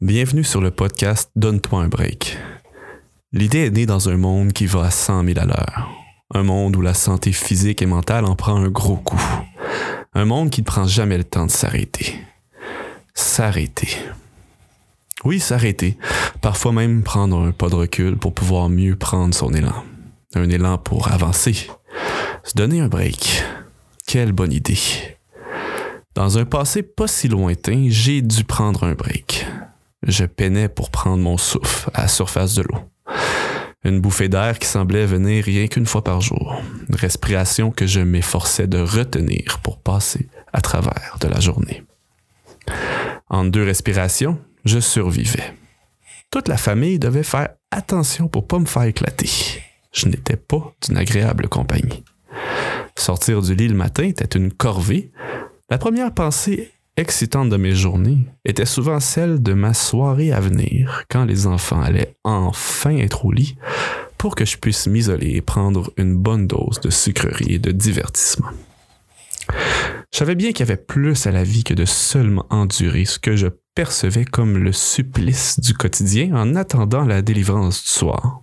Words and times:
Bienvenue 0.00 0.44
sur 0.44 0.60
le 0.60 0.70
podcast 0.70 1.28
Donne-toi 1.34 1.82
un 1.82 1.88
break. 1.88 2.38
L'idée 3.32 3.66
est 3.66 3.70
née 3.70 3.84
dans 3.84 4.08
un 4.08 4.16
monde 4.16 4.52
qui 4.52 4.66
va 4.66 4.84
à 4.84 4.90
100 4.92 5.24
000 5.24 5.40
à 5.40 5.44
l'heure. 5.44 5.88
Un 6.32 6.44
monde 6.44 6.76
où 6.76 6.80
la 6.80 6.94
santé 6.94 7.32
physique 7.32 7.82
et 7.82 7.86
mentale 7.86 8.24
en 8.24 8.36
prend 8.36 8.54
un 8.54 8.68
gros 8.68 8.94
coup. 8.94 9.20
Un 10.14 10.24
monde 10.24 10.50
qui 10.50 10.60
ne 10.60 10.66
prend 10.66 10.86
jamais 10.86 11.18
le 11.18 11.24
temps 11.24 11.46
de 11.46 11.50
s'arrêter. 11.50 12.14
S'arrêter. 13.12 13.88
Oui, 15.24 15.40
s'arrêter. 15.40 15.98
Parfois 16.40 16.70
même 16.70 17.02
prendre 17.02 17.36
un 17.40 17.50
pas 17.50 17.68
de 17.68 17.74
recul 17.74 18.16
pour 18.16 18.32
pouvoir 18.34 18.68
mieux 18.68 18.94
prendre 18.94 19.34
son 19.34 19.52
élan. 19.52 19.82
Un 20.36 20.48
élan 20.48 20.78
pour 20.78 21.10
avancer. 21.10 21.66
Se 22.44 22.54
donner 22.54 22.78
un 22.78 22.88
break. 22.88 23.42
Quelle 24.06 24.30
bonne 24.30 24.52
idée. 24.52 24.78
Dans 26.14 26.38
un 26.38 26.44
passé 26.44 26.84
pas 26.84 27.08
si 27.08 27.26
lointain, 27.26 27.86
j'ai 27.88 28.22
dû 28.22 28.44
prendre 28.44 28.84
un 28.84 28.94
break 28.94 29.44
je 30.02 30.24
peinais 30.24 30.68
pour 30.68 30.90
prendre 30.90 31.22
mon 31.22 31.36
souffle 31.36 31.90
à 31.94 32.02
la 32.02 32.08
surface 32.08 32.54
de 32.54 32.62
l'eau. 32.62 32.78
Une 33.84 34.00
bouffée 34.00 34.28
d'air 34.28 34.58
qui 34.58 34.66
semblait 34.66 35.06
venir 35.06 35.44
rien 35.44 35.66
qu'une 35.68 35.86
fois 35.86 36.02
par 36.02 36.20
jour. 36.20 36.60
Une 36.88 36.96
respiration 36.96 37.70
que 37.70 37.86
je 37.86 38.00
m'efforçais 38.00 38.66
de 38.66 38.78
retenir 38.78 39.60
pour 39.62 39.78
passer 39.78 40.28
à 40.52 40.60
travers 40.60 41.16
de 41.20 41.28
la 41.28 41.40
journée. 41.40 41.82
En 43.30 43.44
deux 43.44 43.64
respirations, 43.64 44.38
je 44.64 44.78
survivais. 44.78 45.54
Toute 46.30 46.48
la 46.48 46.56
famille 46.56 46.98
devait 46.98 47.22
faire 47.22 47.50
attention 47.70 48.28
pour 48.28 48.46
pas 48.46 48.58
me 48.58 48.66
faire 48.66 48.82
éclater. 48.82 49.30
Je 49.92 50.06
n'étais 50.06 50.36
pas 50.36 50.74
d'une 50.82 50.98
agréable 50.98 51.48
compagnie. 51.48 52.04
Sortir 52.96 53.40
du 53.40 53.54
lit 53.54 53.68
le 53.68 53.74
matin 53.74 54.04
était 54.04 54.36
une 54.36 54.52
corvée. 54.52 55.10
La 55.70 55.78
première 55.78 56.12
pensée 56.12 56.70
excitante 56.98 57.48
de 57.48 57.56
mes 57.56 57.74
journées 57.74 58.18
était 58.44 58.66
souvent 58.66 58.98
celle 58.98 59.40
de 59.40 59.52
ma 59.52 59.72
soirée 59.72 60.32
à 60.32 60.40
venir, 60.40 61.04
quand 61.08 61.24
les 61.24 61.46
enfants 61.46 61.80
allaient 61.80 62.16
enfin 62.24 62.96
être 62.96 63.24
au 63.24 63.32
lit, 63.32 63.56
pour 64.18 64.34
que 64.34 64.44
je 64.44 64.58
puisse 64.58 64.88
m'isoler 64.88 65.36
et 65.36 65.40
prendre 65.40 65.92
une 65.96 66.16
bonne 66.16 66.48
dose 66.48 66.80
de 66.80 66.90
sucrerie 66.90 67.54
et 67.54 67.58
de 67.60 67.70
divertissement. 67.70 68.48
Je 70.12 70.18
savais 70.18 70.34
bien 70.34 70.50
qu'il 70.50 70.60
y 70.66 70.70
avait 70.70 70.76
plus 70.76 71.26
à 71.26 71.30
la 71.30 71.44
vie 71.44 71.62
que 71.62 71.74
de 71.74 71.84
seulement 71.84 72.46
endurer 72.50 73.04
ce 73.04 73.20
que 73.20 73.36
je 73.36 73.48
percevais 73.74 74.24
comme 74.24 74.58
le 74.58 74.72
supplice 74.72 75.60
du 75.60 75.74
quotidien 75.74 76.34
en 76.34 76.56
attendant 76.56 77.04
la 77.04 77.22
délivrance 77.22 77.82
du 77.82 77.88
soir. 77.90 78.40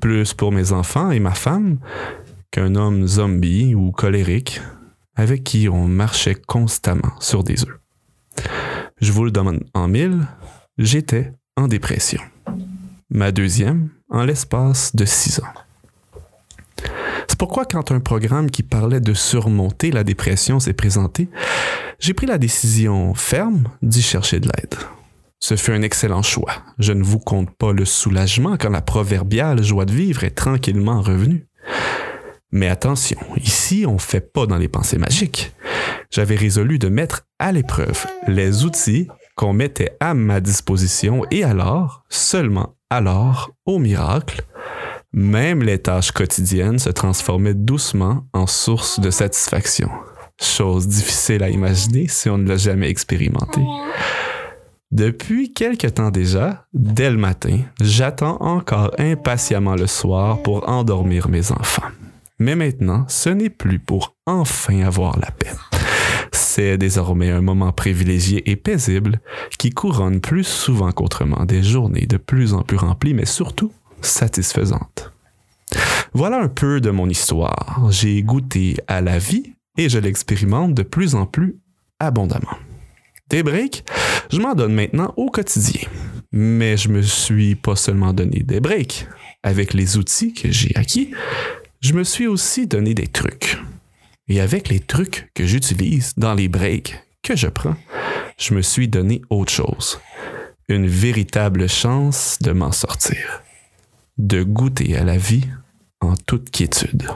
Plus 0.00 0.32
pour 0.32 0.52
mes 0.52 0.72
enfants 0.72 1.10
et 1.10 1.18
ma 1.18 1.34
femme 1.34 1.78
qu'un 2.52 2.76
homme 2.76 3.06
zombie 3.06 3.74
ou 3.74 3.90
colérique 3.90 4.60
avec 5.18 5.42
qui 5.42 5.68
on 5.68 5.88
marchait 5.88 6.36
constamment 6.36 7.12
sur 7.20 7.42
des 7.42 7.64
œufs. 7.64 7.78
Je 9.00 9.12
vous 9.12 9.24
le 9.24 9.32
demande 9.32 9.64
en 9.74 9.88
mille, 9.88 10.26
j'étais 10.78 11.32
en 11.56 11.66
dépression. 11.66 12.22
Ma 13.10 13.32
deuxième 13.32 13.90
en 14.10 14.24
l'espace 14.24 14.94
de 14.94 15.04
six 15.04 15.40
ans. 15.40 15.52
C'est 17.26 17.38
pourquoi 17.38 17.64
quand 17.64 17.90
un 17.90 18.00
programme 18.00 18.48
qui 18.48 18.62
parlait 18.62 19.00
de 19.00 19.12
surmonter 19.12 19.90
la 19.90 20.04
dépression 20.04 20.60
s'est 20.60 20.72
présenté, 20.72 21.28
j'ai 21.98 22.14
pris 22.14 22.26
la 22.26 22.38
décision 22.38 23.12
ferme 23.14 23.64
d'y 23.82 24.02
chercher 24.02 24.38
de 24.38 24.46
l'aide. 24.46 24.76
Ce 25.40 25.56
fut 25.56 25.72
un 25.72 25.82
excellent 25.82 26.22
choix. 26.22 26.52
Je 26.78 26.92
ne 26.92 27.02
vous 27.02 27.18
compte 27.18 27.50
pas 27.56 27.72
le 27.72 27.84
soulagement 27.84 28.56
quand 28.56 28.70
la 28.70 28.82
proverbiale 28.82 29.64
joie 29.64 29.84
de 29.84 29.92
vivre 29.92 30.22
est 30.22 30.30
tranquillement 30.30 31.02
revenue. 31.02 31.46
Mais 32.50 32.68
attention, 32.68 33.18
ici, 33.36 33.84
on 33.86 33.94
ne 33.94 33.98
fait 33.98 34.20
pas 34.20 34.46
dans 34.46 34.56
les 34.56 34.68
pensées 34.68 34.98
magiques. 34.98 35.52
J'avais 36.10 36.36
résolu 36.36 36.78
de 36.78 36.88
mettre 36.88 37.26
à 37.38 37.52
l'épreuve 37.52 38.06
les 38.26 38.64
outils 38.64 39.08
qu'on 39.36 39.52
mettait 39.52 39.96
à 40.00 40.14
ma 40.14 40.40
disposition 40.40 41.24
et 41.30 41.44
alors, 41.44 42.04
seulement 42.08 42.74
alors, 42.90 43.50
au 43.66 43.78
miracle, 43.78 44.42
même 45.12 45.62
les 45.62 45.78
tâches 45.78 46.12
quotidiennes 46.12 46.78
se 46.78 46.90
transformaient 46.90 47.54
doucement 47.54 48.24
en 48.32 48.46
source 48.46 48.98
de 49.00 49.10
satisfaction. 49.10 49.90
Chose 50.40 50.86
difficile 50.86 51.42
à 51.42 51.50
imaginer 51.50 52.08
si 52.08 52.30
on 52.30 52.38
ne 52.38 52.48
l'a 52.48 52.56
jamais 52.56 52.88
expérimenté. 52.88 53.60
Depuis 54.90 55.52
quelque 55.52 55.86
temps 55.86 56.10
déjà, 56.10 56.64
dès 56.72 57.10
le 57.10 57.18
matin, 57.18 57.60
j'attends 57.80 58.40
encore 58.40 58.92
impatiemment 58.98 59.74
le 59.74 59.86
soir 59.86 60.42
pour 60.42 60.66
endormir 60.68 61.28
mes 61.28 61.52
enfants. 61.52 61.90
Mais 62.38 62.54
maintenant, 62.54 63.04
ce 63.08 63.30
n'est 63.30 63.50
plus 63.50 63.78
pour 63.78 64.14
enfin 64.26 64.80
avoir 64.82 65.18
la 65.18 65.30
paix. 65.30 65.50
C'est 66.32 66.78
désormais 66.78 67.30
un 67.30 67.40
moment 67.40 67.72
privilégié 67.72 68.50
et 68.50 68.56
paisible 68.56 69.20
qui 69.58 69.70
couronne 69.70 70.20
plus 70.20 70.44
souvent 70.44 70.92
qu'autrement 70.92 71.44
des 71.44 71.62
journées 71.62 72.06
de 72.06 72.16
plus 72.16 72.54
en 72.54 72.62
plus 72.62 72.76
remplies, 72.76 73.14
mais 73.14 73.26
surtout 73.26 73.72
satisfaisantes. 74.02 75.12
Voilà 76.14 76.40
un 76.40 76.48
peu 76.48 76.80
de 76.80 76.90
mon 76.90 77.08
histoire. 77.08 77.88
J'ai 77.90 78.22
goûté 78.22 78.76
à 78.86 79.00
la 79.00 79.18
vie 79.18 79.54
et 79.76 79.88
je 79.88 79.98
l'expérimente 79.98 80.74
de 80.74 80.82
plus 80.82 81.14
en 81.14 81.26
plus 81.26 81.56
abondamment. 81.98 82.56
Des 83.28 83.42
breaks, 83.42 83.84
je 84.30 84.40
m'en 84.40 84.54
donne 84.54 84.74
maintenant 84.74 85.12
au 85.16 85.30
quotidien. 85.30 85.82
Mais 86.32 86.76
je 86.76 86.88
me 86.88 87.02
suis 87.02 87.54
pas 87.54 87.76
seulement 87.76 88.12
donné 88.12 88.42
des 88.42 88.60
breaks. 88.60 89.06
Avec 89.42 89.72
les 89.72 89.96
outils 89.96 90.32
que 90.32 90.50
j'ai 90.50 90.74
acquis, 90.74 91.12
je 91.80 91.92
me 91.92 92.04
suis 92.04 92.26
aussi 92.26 92.66
donné 92.66 92.94
des 92.94 93.06
trucs. 93.06 93.58
Et 94.28 94.40
avec 94.40 94.68
les 94.68 94.80
trucs 94.80 95.30
que 95.34 95.46
j'utilise 95.46 96.14
dans 96.16 96.34
les 96.34 96.48
breaks 96.48 96.96
que 97.22 97.36
je 97.36 97.46
prends, 97.46 97.76
je 98.38 98.54
me 98.54 98.62
suis 98.62 98.88
donné 98.88 99.22
autre 99.30 99.52
chose. 99.52 100.00
Une 100.68 100.86
véritable 100.86 101.68
chance 101.68 102.38
de 102.40 102.52
m'en 102.52 102.72
sortir. 102.72 103.42
De 104.18 104.42
goûter 104.42 104.96
à 104.96 105.04
la 105.04 105.16
vie 105.16 105.44
en 106.00 106.14
toute 106.14 106.50
quiétude. 106.50 107.08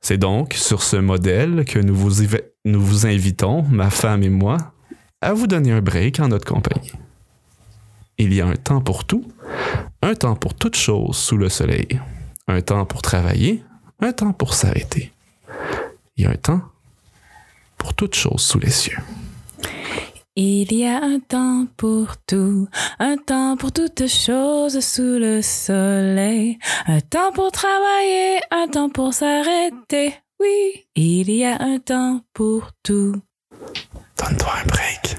C'est 0.00 0.18
donc 0.18 0.54
sur 0.54 0.82
ce 0.82 0.96
modèle 0.96 1.64
que 1.64 1.78
nous 1.78 1.96
vous, 1.96 3.06
invitons, 3.06 3.62
ma 3.62 3.90
femme 3.90 4.22
et 4.22 4.28
moi, 4.28 4.58
à 5.20 5.32
vous 5.32 5.46
donner 5.46 5.72
un 5.72 5.82
break 5.82 6.20
en 6.20 6.28
notre 6.28 6.46
compagnie. 6.46 6.92
Il 8.18 8.32
y 8.32 8.40
a 8.40 8.46
un 8.46 8.56
temps 8.56 8.80
pour 8.80 9.04
tout, 9.04 9.24
un 10.02 10.14
temps 10.14 10.36
pour 10.36 10.54
toute 10.54 10.76
chose 10.76 11.16
sous 11.16 11.36
le 11.36 11.48
soleil 11.48 12.00
un 12.48 12.60
temps 12.62 12.84
pour 12.86 13.02
travailler, 13.02 13.62
un 14.00 14.12
temps 14.12 14.32
pour 14.32 14.54
s'arrêter. 14.54 15.12
Il 16.16 16.24
y 16.24 16.26
a 16.26 16.30
un 16.30 16.34
temps 16.34 16.62
pour 17.76 17.94
toute 17.94 18.14
chose 18.14 18.40
sous 18.40 18.58
les 18.58 18.70
cieux. 18.70 18.98
Il 20.34 20.72
y 20.72 20.86
a 20.86 21.02
un 21.02 21.18
temps 21.18 21.66
pour 21.76 22.16
tout, 22.26 22.68
un 22.98 23.16
temps 23.16 23.56
pour 23.56 23.72
toute 23.72 24.06
chose 24.06 24.78
sous 24.80 25.18
le 25.18 25.42
soleil, 25.42 26.58
un 26.86 27.00
temps 27.00 27.32
pour 27.32 27.50
travailler, 27.50 28.38
un 28.50 28.68
temps 28.68 28.88
pour 28.88 29.14
s'arrêter. 29.14 30.14
Oui, 30.40 30.86
il 30.94 31.30
y 31.30 31.44
a 31.44 31.60
un 31.60 31.78
temps 31.78 32.20
pour 32.32 32.70
tout. 32.84 33.16
Donne-toi 34.16 34.52
un 34.62 34.66
break. 34.66 35.17